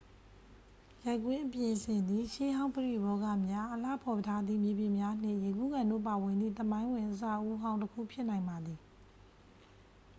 [1.05, 8.79] ရိုက်ကွင်းအပြင်အဆင်သည် ရှေးဟောင်းပရိဘောဂများ အလှဖော်ထားသည့် မြေပြင်များနှင့် ရေကူးကန်တို့ပါဝင်သည့် သမိုင်းဝင်အဆောက်အဦးဟောင်းတစ်ခုဖြစ်နိုင်ပါသည်